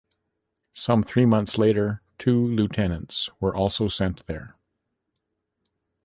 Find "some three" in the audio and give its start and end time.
0.73-1.27